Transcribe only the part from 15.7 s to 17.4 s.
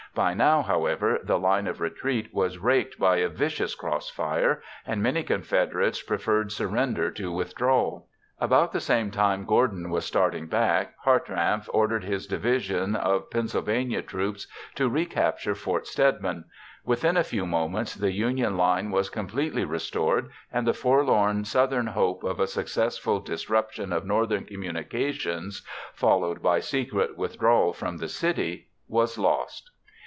Stedman. Within a